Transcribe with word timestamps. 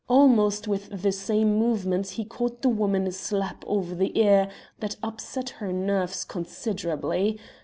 Almost 0.09 0.67
with 0.67 1.03
the 1.03 1.11
same 1.11 1.59
movement 1.59 2.07
he 2.17 2.25
caught 2.25 2.63
the 2.63 2.69
woman 2.69 3.05
a 3.05 3.11
slap 3.11 3.63
over 3.67 3.93
the 3.93 4.17
ear 4.19 4.49
that 4.79 4.95
upset 5.03 5.51
her 5.61 5.71
nerves 5.71 6.25
considerably. 6.25 7.39